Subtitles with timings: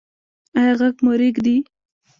[0.57, 1.55] ایا غږ مو ریږدي؟